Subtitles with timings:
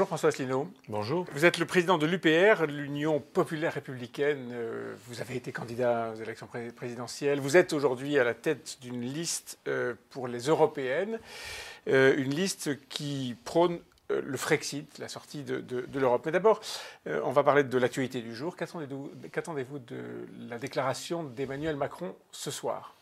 [0.00, 0.66] Bonjour François Asselineau.
[0.88, 1.26] Bonjour.
[1.34, 4.48] Vous êtes le président de l'UPR, l'Union populaire républicaine.
[4.50, 7.38] Euh, vous avez été candidat aux élections présidentielles.
[7.38, 11.20] Vous êtes aujourd'hui à la tête d'une liste euh, pour les européennes,
[11.86, 13.78] euh, une liste qui prône
[14.08, 16.22] le Frexit, la sortie de, l'Europe.
[16.24, 16.60] Mais d'abord,
[17.06, 18.56] on va parler de l'actualité du jour.
[18.56, 22.94] Qu'attendez-vous de la déclaration d'Emmanuel Macron ce soir?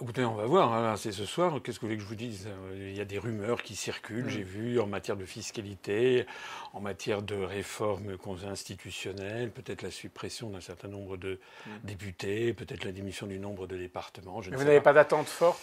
[0.00, 0.72] Écoutez, on va voir.
[0.72, 0.96] Hein.
[0.96, 1.60] C'est ce soir.
[1.62, 2.48] Qu'est-ce que vous voulez que je vous dise?
[2.74, 4.26] Il y a des rumeurs qui circulent.
[4.26, 4.30] Mm.
[4.30, 6.26] J'ai vu en matière de fiscalité,
[6.72, 8.16] en matière de réforme
[8.48, 11.70] institutionnelle, peut-être la suppression d'un certain nombre de mm.
[11.84, 14.40] députés, peut-être la démission du nombre de départements.
[14.50, 15.60] Mais vous n'avez pas, d'attente forte?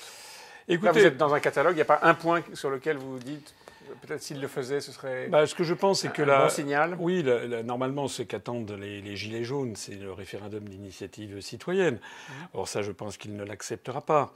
[0.69, 1.73] Écoutez, vous êtes dans un catalogue.
[1.73, 3.53] Il n'y a pas un point sur lequel vous dites
[4.01, 5.27] Peut-être s'il le faisait, ce serait.
[5.27, 6.95] Bah, ce que je pense, c'est que un bon signal.
[6.99, 7.25] Oui,
[7.65, 11.95] normalement, ce qu'attendent les, Gilets jaunes, c'est le référendum d'initiative citoyenne.
[11.95, 12.33] Mmh.
[12.53, 14.33] Or, ça, je pense qu'il ne l'acceptera pas.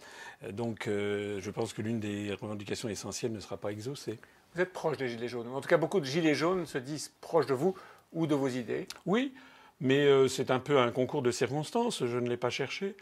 [0.52, 4.20] Donc, euh, je pense que l'une des revendications essentielles ne sera pas exaucée.
[4.56, 5.48] Vous êtes proche des Gilets jaunes.
[5.48, 7.76] En tout cas, beaucoup de Gilets jaunes se disent proches de vous
[8.11, 8.88] ou de vos idées.
[9.06, 9.34] Oui,
[9.80, 12.06] mais euh, c'est un peu un concours de circonstances.
[12.06, 12.95] Je ne l'ai pas cherché.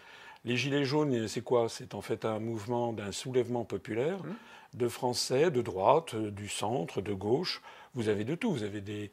[0.44, 1.70] Les Gilets jaunes, c'est quoi?
[1.70, 4.23] C'est en fait un mouvement d'un soulèvement populaire.
[4.23, 4.36] Mmh
[4.73, 7.61] de Français de droite, du centre, de gauche.
[7.94, 8.52] Vous avez de tout.
[8.52, 9.12] Vous avez des,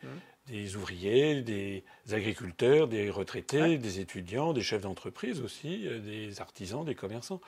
[0.49, 0.77] mmh.
[0.77, 6.95] ouvriers, des agriculteurs, des retraités, des étudiants, des chefs d'entreprise aussi, euh, des artisans, des
[6.95, 7.41] commerçants.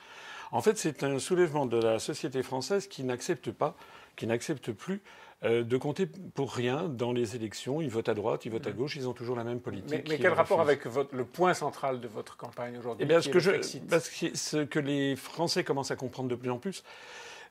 [0.51, 3.77] En fait, c'est un soulèvement de la société française qui n'accepte pas,
[4.17, 5.01] qui n'accepte plus
[5.43, 7.81] euh, de compter pour rien dans les élections.
[7.81, 8.73] Ils votent à droite, ils votent à mmh.
[8.73, 10.07] gauche, ils ont toujours la même politique.
[10.07, 13.39] Mais, quel rapport avec le point central de votre campagne aujourd'hui eh bien, ce, que
[13.39, 16.83] ce que les Français commencent à comprendre de plus en plus,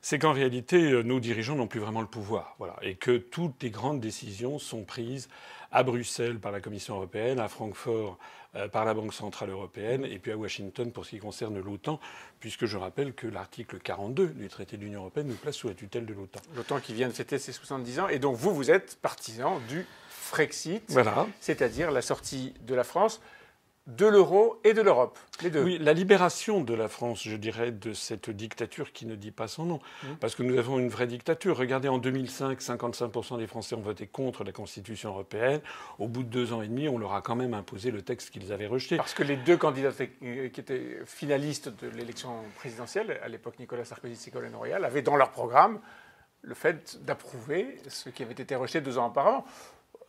[0.02, 2.54] c'est qu'en réalité, euh, nos dirigeants n'ont plus vraiment le pouvoir.
[2.58, 5.28] Voilà, et que toutes les grandes décisions sont prises
[5.72, 8.18] à Bruxelles par la Commission européenne, à Francfort
[8.56, 12.00] euh, par la Banque centrale européenne, et puis à Washington pour ce qui concerne l'OTAN,
[12.40, 15.74] puisque je rappelle que l'article 42 du traité de l'Union européenne nous place sous la
[15.74, 16.40] tutelle de l'OTAN.
[16.56, 19.86] L'OTAN qui vient de fêter ses 70 ans, et donc vous, vous êtes partisan du
[20.08, 21.26] Frexit, voilà.
[21.40, 23.20] c'est-à-dire la sortie de la France
[23.96, 25.62] de l'euro et de l'Europe, les deux.
[25.62, 29.48] Oui, la libération de la France, je dirais, de cette dictature qui ne dit pas
[29.48, 29.80] son nom.
[30.02, 30.06] Mmh.
[30.20, 31.56] Parce que nous avons une vraie dictature.
[31.56, 35.60] Regardez, en 2005, 55% des Français ont voté contre la Constitution européenne.
[35.98, 38.30] Au bout de deux ans et demi, on leur a quand même imposé le texte
[38.30, 38.96] qu'ils avaient rejeté.
[38.96, 44.14] Parce que les deux candidats qui étaient finalistes de l'élection présidentielle, à l'époque Nicolas Sarkozy
[44.14, 45.80] et Ségolène Royal, avaient dans leur programme
[46.42, 49.44] le fait d'approuver ce qui avait été rejeté deux ans auparavant.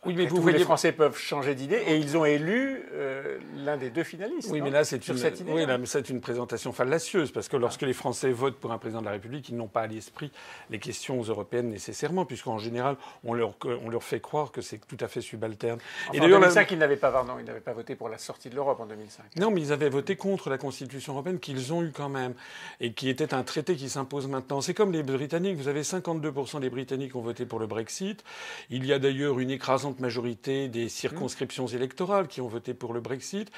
[0.04, 3.76] Oui, mais vous voyez, les Français peuvent changer d'idée et ils ont élu euh, l'un
[3.76, 4.48] des deux finalistes.
[4.50, 5.64] Oui, mais là, c'est une, oui,
[6.10, 9.48] une présentation fallacieuse parce que lorsque les Français votent pour un président de la République,
[9.48, 10.32] ils n'ont pas à l'esprit
[10.70, 14.96] les questions européennes nécessairement, puisqu'en général, on leur, on leur fait croire que c'est tout
[14.98, 15.78] à fait subalterne.
[16.12, 18.56] et d'ailleurs, en 2005, ils n'avaient pas, ils n'avaient pas voté pour la sortie de
[18.56, 19.22] l'Europe en 2005.
[19.36, 22.34] Non, mais ils avaient voté contre la Constitution européenne qu'ils ont eu quand même
[22.80, 24.62] et qui était un traité qui s'impose maintenant.
[24.62, 25.58] C'est comme les Britanniques.
[25.58, 28.24] Vous avez 52% des Britanniques qui ont voté pour le Brexit.
[28.68, 33.00] Il y a d'ailleurs une écrasante majorité des circonscriptions électorales qui ont voté pour le
[33.00, 33.50] Brexit,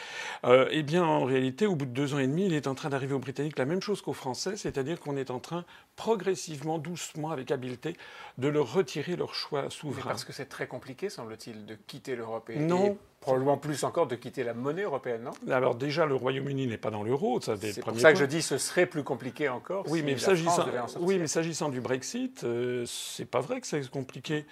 [0.45, 2.75] euh, eh bien, en réalité, au bout de deux ans et demi, il est en
[2.75, 5.65] train d'arriver aux Britanniques la même chose qu'aux Français, c'est-à-dire qu'on est en train,
[5.97, 7.97] progressivement, doucement, avec habileté,
[8.39, 10.11] de leur retirer leur choix souverain.
[10.11, 12.99] parce que c'est très compliqué, semble-t-il, de quitter l'Europe et, non.
[13.21, 15.53] probablement plus encore de quitter la monnaie européenne, non?
[15.53, 17.41] Alors déjà, le Royaume-Uni n'est pas dans l'euro.
[17.41, 19.84] Ça, c'est pour ça que je dis ce serait plus compliqué encore.
[19.89, 20.66] Oui, mais s'agissant,
[21.01, 24.47] oui, mais s'agissant du Brexit, euh, c'est pas vrai que c'est compliqué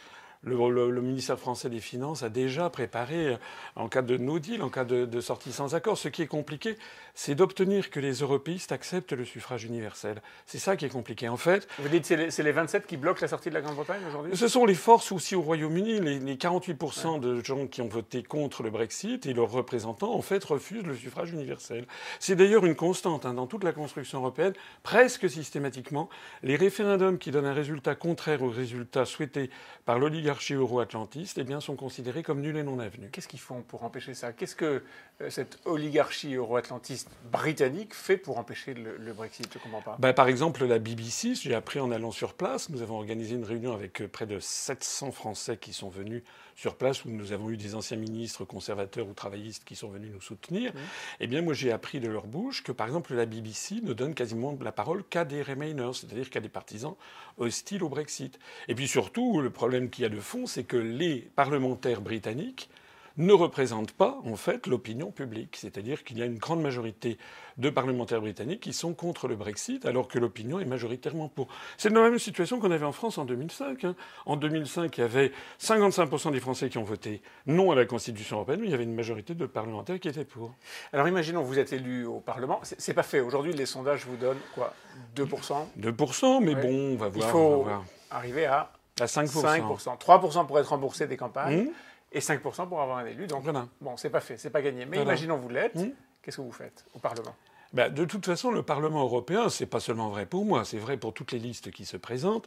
[0.44, 3.36] le, ministère français des Finances a déjà préparé, euh,
[3.76, 5.97] en cas de no deal, en cas de, sortie sans accord.
[5.97, 6.76] Ce qui est compliqué,
[7.14, 10.20] c'est d'obtenir que les européistes acceptent le suffrage universel.
[10.47, 11.28] C'est ça qui est compliqué.
[11.28, 11.69] En fait.
[11.78, 14.36] Vous dites que c'est les, 27 qui bloquent la sortie de la Grande-Bretagne aujourd'hui?
[14.36, 16.00] Ce sont les forces aussi au Royaume-Uni.
[16.00, 20.42] Les, 48% de gens qui ont voté contre le Brexit et leurs représentants, en fait,
[20.42, 21.86] refusent le suffrage universel.
[22.19, 24.54] C'est d'ailleurs une constante hein, dans toute la construction européenne.
[24.82, 26.08] Presque systématiquement,
[26.42, 29.50] les référendums qui donnent un résultat contraire au résultat souhaité
[29.84, 33.10] par l'oligarchie euro-atlantiste eh bien, sont considérés comme nuls et non avenus.
[33.12, 34.32] Qu'est-ce qu'ils font pour empêcher ça?
[34.32, 34.82] Qu'est-ce que
[35.20, 39.48] euh, cette oligarchie euro-atlantiste britannique fait pour empêcher le, Brexit?
[39.53, 39.97] Je comprends pas.
[39.98, 43.44] Ben, par exemple, la BBC, j'ai appris en allant sur place, nous avons organisé une
[43.44, 46.23] réunion avec euh, près de 700 Français qui sont venus
[46.56, 50.10] sur place, où nous avons eu des anciens ministres conservateurs ou travaillistes qui sont venus
[50.12, 50.72] nous soutenir.
[50.72, 50.78] Mmh.
[51.20, 54.14] Eh bien, moi, j'ai appris de leur bouche que, par exemple, la BBC ne donne
[54.14, 56.94] quasiment la parole qu'à des Remainers, c'est-à-dire qu'à des partisans
[57.38, 58.38] hostiles au Brexit.
[58.69, 62.69] Et puis surtout, le problème qu'il y a de fond, c'est que les parlementaires britanniques
[63.17, 65.56] ne représentent pas, en fait, l'opinion publique.
[65.56, 67.19] C'est-à-dire qu'il y a une grande majorité
[67.59, 71.49] de parlementaires britanniques qui sont contre le Brexit, alors que l'opinion est majoritairement pour.
[71.76, 73.85] C'est la même situation qu'on avait en France en 2005.
[73.85, 73.94] Hein.
[74.26, 78.37] En 2005, il y avait 55% des Français qui ont voté non à la Constitution
[78.37, 80.55] européenne, mais il y avait une majorité de parlementaires qui étaient pour.
[80.93, 82.61] Alors imaginons, vous êtes élu au Parlement.
[82.62, 83.20] C'est pas fait.
[83.20, 84.75] Aujourd'hui, les sondages vous donnent quoi
[85.17, 87.26] 2% 2%, mais bon, on va voir.
[87.26, 87.67] Il faut
[88.11, 89.26] arriver à À 5%.
[89.26, 89.99] 5%.
[89.99, 91.64] 3% pour être remboursé des campagnes.
[91.64, 91.70] Mmh.
[92.12, 93.26] Et 5% pour avoir un élu.
[93.26, 93.67] Donc, voilà.
[93.81, 94.85] bon, c'est pas fait, c'est pas gagné.
[94.87, 95.76] Mais imaginons vous l'êtes.
[95.76, 95.91] Mmh.
[96.23, 97.35] Qu'est-ce que vous faites au Parlement?
[97.73, 100.99] Ben, de toute façon, le Parlement européen, c'est pas seulement vrai pour moi, c'est vrai
[100.99, 102.47] pour toutes les listes qui se présentent.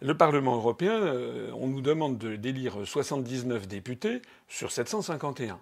[0.00, 5.58] Le Parlement européen, euh, on nous demande d'élire 79 députés sur 751.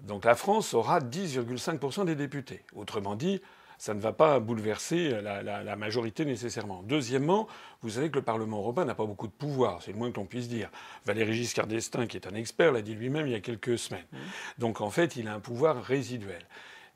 [0.00, 2.62] Donc la France aura 10,5% des députés.
[2.76, 3.40] Autrement dit,
[3.78, 6.82] ça ne va pas bouleverser la, majorité nécessairement.
[6.82, 7.46] Deuxièmement,
[7.82, 10.16] vous savez que le Parlement européen n'a pas beaucoup de pouvoir, c'est le moins que
[10.16, 10.70] l'on puisse dire.
[11.04, 14.06] Valéry Giscard d'Estaing, qui est un expert, l'a dit lui-même il y a quelques semaines.
[14.12, 14.16] Mmh.
[14.58, 16.44] Donc en fait, il a un pouvoir résiduel.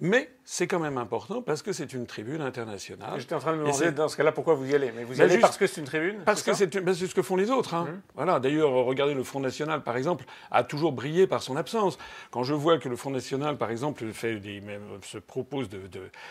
[0.01, 3.19] Mais c'est quand même important parce que c'est une tribune internationale.
[3.19, 4.93] J'étais en train de me demander dans ce cas-là pourquoi vous y allez.
[4.97, 7.15] Mais vous y ben allez parce que c'est une tribune Parce que ben, c'est ce
[7.15, 7.75] que font les autres.
[7.75, 7.89] Hein.
[7.91, 8.01] Mmh.
[8.15, 8.41] Voilà.
[8.41, 11.99] D'ailleurs, regardez le Front National, par exemple, a toujours brillé par son absence.
[12.31, 14.63] Quand je vois que le Front National, par exemple, fait des,
[15.03, 15.69] se propose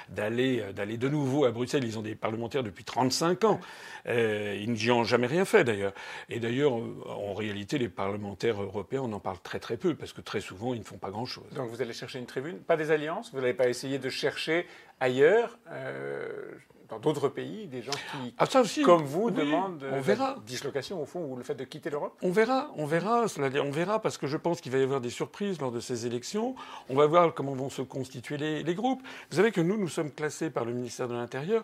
[0.09, 3.59] d'aller de, d'aller de nouveau à Bruxelles, ils ont des parlementaires depuis 35 ans.
[4.07, 5.93] Euh, ils n'y ont jamais rien fait, d'ailleurs.
[6.29, 10.21] Et d'ailleurs, en réalité, les parlementaires européens, on en parle très très peu parce que
[10.21, 11.45] très souvent, ils ne font pas grand-chose.
[11.53, 14.65] Donc vous allez chercher une tribune, pas des alliances Vous pas essayer de chercher
[14.99, 16.51] ailleurs, euh,
[16.89, 18.45] dans d'autres pays, des gens qui, ah,
[18.83, 20.37] comme vous, demandent on verra.
[20.45, 24.01] dislocation, au fond, ou le fait de quitter l'Europe On verra, on verra, on verra,
[24.01, 26.55] parce que je pense qu'il va y avoir des surprises lors de ces élections.
[26.89, 29.01] On va voir comment vont se constituer les, groupes.
[29.29, 31.63] Vous savez que nous, nous sommes classés par le ministère de l'Intérieur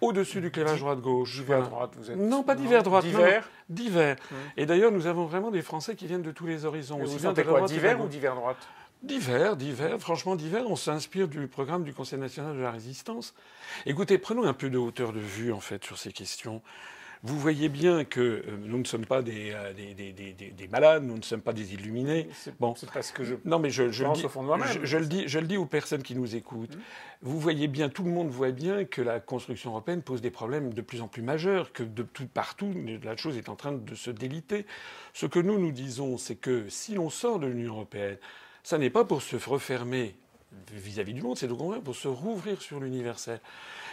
[0.00, 1.36] au-dessus du clivage droite-gauche.
[1.36, 2.16] Divers droite, vous êtes.
[2.16, 3.04] Non, pas divers droite.
[3.04, 3.48] Divers.
[3.68, 4.16] divers.
[4.30, 4.36] Hum.
[4.56, 6.98] Et d'ailleurs, nous avons vraiment des Français qui viennent de tous les horizons.
[6.98, 8.58] vous sentez quoi Divers ou divers droite?
[9.04, 10.64] Divers, divers, franchement divers.
[10.66, 13.34] On s'inspire du programme du Conseil national de la résistance.
[13.84, 16.62] Écoutez, prenons un peu de hauteur de vue, en fait, sur ces questions.
[17.22, 21.22] Vous voyez bien que euh, nous ne sommes pas euh, des, des, malades, nous ne
[21.22, 22.28] sommes pas des illuminés.
[22.60, 24.26] Bon, c'est parce que je non, mais je, je, le dis,
[24.82, 26.74] je, le dis, je le dis aux personnes qui nous écoutent.
[26.74, 26.80] Mmh.
[27.22, 30.72] Vous voyez bien, tout le monde voit bien que la construction européenne pose des problèmes
[30.72, 32.72] de plus en plus majeurs, que de tout partout,
[33.02, 34.64] la chose est en train de se déliter.
[35.12, 38.16] Ce que nous nous disons, c'est que si l'on sort de l'Union européenne,
[38.64, 40.16] ça n'est pas pour se refermer
[40.72, 43.40] vis-à-vis du monde, c'est au contraire pour se rouvrir sur l'universel.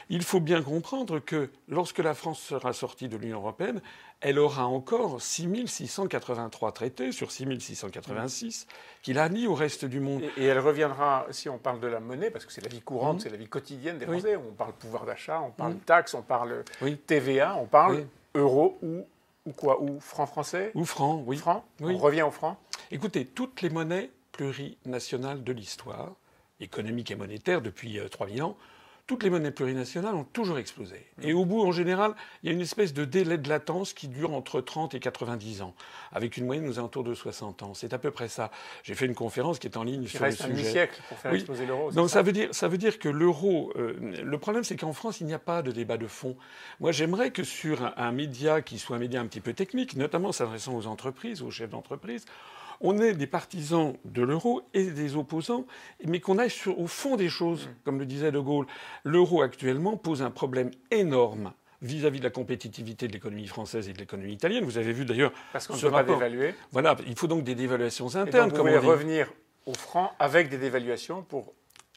[0.09, 3.81] Il faut bien comprendre que lorsque la France sera sortie de l'Union européenne,
[4.19, 8.67] elle aura encore 6683 traités sur 6686
[9.01, 10.23] qu'il a mis au reste du monde.
[10.37, 13.17] Et, elle reviendra, si on parle de la monnaie, parce que c'est la vie courante,
[13.17, 13.19] mmh.
[13.21, 15.79] c'est la vie quotidienne des Français, on parle pouvoir d'achat, on parle mmh.
[15.79, 16.63] taxes, on parle
[17.07, 19.05] TVA, on parle euro ou,
[19.45, 21.37] ou quoi Ou franc français Ou franc, oui.
[21.37, 22.57] Franc On revient au franc
[22.91, 26.15] Écoutez, toutes les monnaies plurinationales de l'histoire,
[26.59, 28.57] économique et monétaire depuis 3000 euh, ans,
[29.07, 31.05] toutes les monnaies plurinationales ont toujours explosé.
[31.17, 31.27] Mm.
[31.27, 34.07] Et au bout, en général, il y a une espèce de délai de latence qui
[34.07, 35.75] dure entre 30 et 90 ans,
[36.13, 37.73] avec une moyenne aux alentours de 60 ans.
[37.73, 38.51] C'est à peu près ça.
[38.83, 40.43] J'ai fait une conférence qui est en ligne sur le sujet.
[40.47, 41.91] Il reste un siècle pour faire exploser l'euro.
[41.91, 43.73] Donc ça, veut dire, ça veut dire que l'euro.
[43.75, 46.37] Euh, le problème, c'est qu'en France, il n'y a pas de débat de fond.
[46.79, 49.97] Moi, j'aimerais que sur un, un média qui soit un média un petit peu technique,
[49.97, 52.25] notamment s'adressant aux entreprises, aux chefs d'entreprise,
[52.81, 55.65] on est des partisans de l'euro et des opposants,
[56.05, 57.75] mais qu'on aille au fond des choses, mm.
[57.85, 58.67] comme le disait De Gaulle.
[59.03, 63.97] L'euro actuellement pose un problème énorme vis-à-vis de la compétitivité de l'économie française et de
[63.97, 64.63] l'économie italienne.
[64.63, 65.31] Vous avez vu d'ailleurs.
[65.51, 66.53] Parce qu'on ne peut pas dévaluer.
[66.71, 68.49] Voilà, il faut donc des dévaluations internes.
[68.49, 69.31] Et donc vous revenir
[69.65, 71.53] au franc avec des dévaluations pour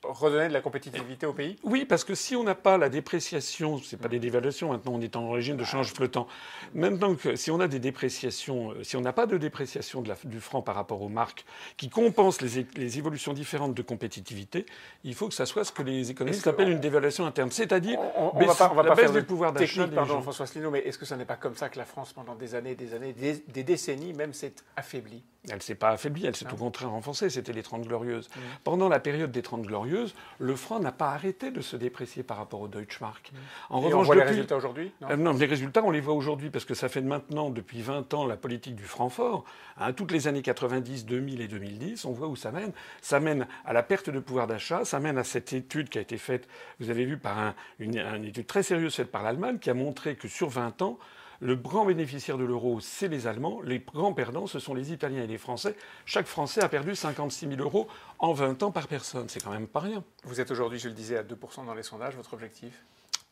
[0.08, 3.78] redonner de la compétitivité au pays Oui, parce que si on n'a pas la dépréciation,
[3.78, 6.26] c'est pas des dévaluations, maintenant on est en régime de change flottant.
[6.74, 10.08] Maintenant que si on a des dépréciations, euh, si on n'a pas de dépréciation de
[10.08, 11.44] la, du franc par rapport aux marques
[11.76, 14.66] qui compensent les, les, évolutions différentes de compétitivité,
[15.04, 18.44] il faut que ça soit ce que les économistes appellent une dévaluation interne, c'est-à-dire on,
[18.44, 19.88] va pas, on va la pas baisse du pouvoir d'achat.
[19.88, 22.34] Pardon, François Asselineau, mais est-ce que ce n'est pas comme ça que la France, pendant
[22.34, 25.22] des années, des années, des, décennies même, s'est affaiblie?
[25.50, 27.28] Elle s'est pas affaiblie, elle s'est au contraire renforcée.
[27.28, 28.28] C'était les Trente Glorieuses.
[28.28, 28.40] Mmh.
[28.64, 29.93] Pendant la période des Trente Glorieuses,
[30.38, 33.32] le franc n'a pas arrêté de se déprécier par rapport au Deutschmark.
[33.70, 36.50] En revanche, on voit les résultats aujourd'hui euh, non, les résultats, on les voit aujourd'hui
[36.50, 39.44] parce que ça fait maintenant, depuis 20 ans, la politique du franc fort.
[39.78, 42.72] Hein, toutes les années 90, 2000 et 2010, on voit où ça mène.
[43.00, 46.00] Ça mène à la perte de pouvoir d'achat, ça mène à cette étude qui a
[46.00, 46.48] été faite,
[46.80, 50.16] vous avez vu, par une, une étude très sérieuse faite par l'Allemagne, qui a montré
[50.16, 50.98] que sur 20 ans,
[51.44, 53.60] le grand bénéficiaire de l'euro, c'est les Allemands.
[53.62, 55.76] Les grands perdants, ce sont les Italiens et les Français.
[56.06, 57.86] Chaque Français a perdu 56 000 euros
[58.18, 59.28] en 20 ans par personne.
[59.28, 60.02] C'est quand même pas rien.
[60.22, 62.16] Vous êtes aujourd'hui, je le disais, à 2% dans les sondages.
[62.16, 62.82] Votre objectif?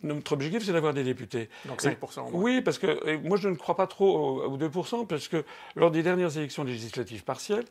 [0.03, 1.49] Notre objectif, c'est d'avoir des députés.
[1.65, 5.43] Donc 5% Oui, parce que moi, je ne crois pas trop aux 2%, parce que
[5.75, 7.65] lors des dernières élections législatives partielles,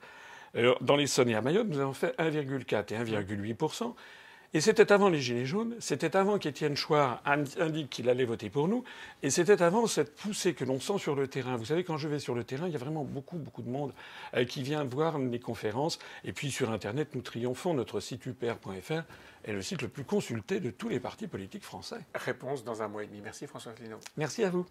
[0.56, 3.94] euh, dans les et à Mayotte, nous avons fait 1,4 et 1,8%.
[4.54, 8.68] Et c'était avant les Gilets jaunes, c'était avant qu'Étienne Chouard indique qu'il allait voter pour
[8.68, 8.84] nous,
[9.24, 11.56] et c'était avant cette poussée que l'on sent sur le terrain.
[11.56, 13.70] Vous savez, quand je vais sur le terrain, il y a vraiment beaucoup, beaucoup de
[13.70, 13.94] monde
[14.34, 16.00] euh, qui vient voir les conférences.
[16.26, 17.74] Et puis sur Internet, nous triomphons.
[17.74, 19.04] Notre site upr.fr
[19.46, 22.02] est le site le plus consulté de tous les partis politiques français.
[22.14, 23.22] Réponse dans un mois et demi.
[23.24, 24.00] Merci François Asselineau.
[24.18, 24.66] Merci à vous.